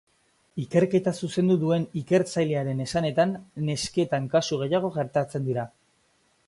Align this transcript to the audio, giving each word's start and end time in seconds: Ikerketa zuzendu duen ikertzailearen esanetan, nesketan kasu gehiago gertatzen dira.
Ikerketa 0.61 1.11
zuzendu 1.25 1.57
duen 1.63 1.85
ikertzailearen 2.01 2.81
esanetan, 2.87 3.37
nesketan 3.69 4.27
kasu 4.37 4.61
gehiago 4.65 4.93
gertatzen 5.01 5.49
dira. 5.51 5.73